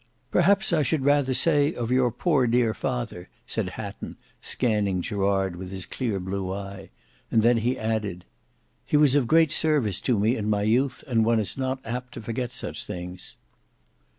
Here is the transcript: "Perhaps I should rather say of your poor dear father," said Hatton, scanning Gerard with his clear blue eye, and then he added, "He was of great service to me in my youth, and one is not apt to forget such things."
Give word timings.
"Perhaps 0.31 0.73
I 0.73 0.81
should 0.81 1.05
rather 1.05 1.35
say 1.35 1.75
of 1.75 1.91
your 1.91 2.09
poor 2.09 2.47
dear 2.47 2.73
father," 2.73 3.29
said 3.45 3.69
Hatton, 3.77 4.17
scanning 4.41 4.99
Gerard 5.03 5.55
with 5.55 5.69
his 5.69 5.85
clear 5.85 6.19
blue 6.19 6.51
eye, 6.51 6.89
and 7.29 7.43
then 7.43 7.57
he 7.57 7.77
added, 7.77 8.25
"He 8.83 8.97
was 8.97 9.13
of 9.13 9.27
great 9.27 9.51
service 9.51 10.01
to 10.01 10.17
me 10.17 10.35
in 10.35 10.49
my 10.49 10.63
youth, 10.63 11.03
and 11.05 11.23
one 11.23 11.39
is 11.39 11.55
not 11.55 11.85
apt 11.85 12.15
to 12.15 12.21
forget 12.23 12.51
such 12.51 12.83
things." 12.83 13.35